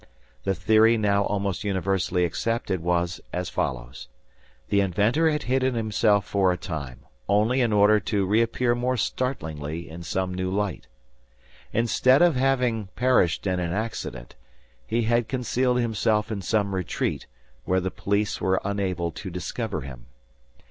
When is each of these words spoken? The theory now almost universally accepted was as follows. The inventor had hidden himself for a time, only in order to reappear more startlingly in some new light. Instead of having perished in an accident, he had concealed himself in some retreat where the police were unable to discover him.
The 0.45 0.55
theory 0.55 0.97
now 0.97 1.23
almost 1.25 1.63
universally 1.63 2.25
accepted 2.25 2.79
was 2.81 3.21
as 3.31 3.49
follows. 3.49 4.07
The 4.69 4.81
inventor 4.81 5.29
had 5.29 5.43
hidden 5.43 5.75
himself 5.75 6.25
for 6.25 6.51
a 6.51 6.57
time, 6.57 7.01
only 7.29 7.61
in 7.61 7.71
order 7.71 7.99
to 7.99 8.25
reappear 8.25 8.73
more 8.73 8.97
startlingly 8.97 9.87
in 9.87 10.01
some 10.01 10.33
new 10.33 10.49
light. 10.49 10.87
Instead 11.71 12.23
of 12.23 12.35
having 12.35 12.87
perished 12.95 13.45
in 13.45 13.59
an 13.59 13.73
accident, 13.73 14.33
he 14.87 15.03
had 15.03 15.27
concealed 15.27 15.79
himself 15.79 16.31
in 16.31 16.41
some 16.41 16.73
retreat 16.73 17.27
where 17.65 17.79
the 17.79 17.91
police 17.91 18.41
were 18.41 18.59
unable 18.65 19.11
to 19.11 19.29
discover 19.29 19.81
him. 19.81 20.07